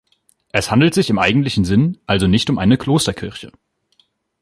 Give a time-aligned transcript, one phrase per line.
[0.51, 3.51] Es handelt sich im eigentlichen Sinn also nicht um eine Klosterkirche.